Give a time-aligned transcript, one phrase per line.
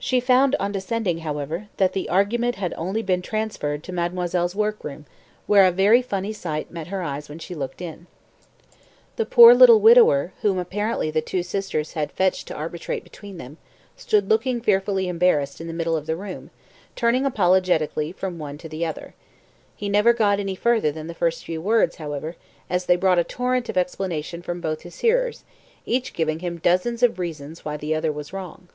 [0.00, 5.06] She found on descending, however, that the "argument" had only been transferred to mademoiselle's workroom,
[5.46, 8.08] where a very funny sight met her eyes when she looked in.
[9.14, 13.58] The poor little widower, whom apparently the two sisters had fetched to arbitrate between them,
[13.96, 16.50] stood looking fearfully embarrassed in the middle of the room,
[16.96, 19.14] turning apologetically from one to the other.
[19.76, 22.34] He never got any further than the first few words, however,
[22.68, 25.44] as they brought a torrent of explanation from both his hearers,
[25.86, 28.66] each giving him dozens of reasons why the other was wrong.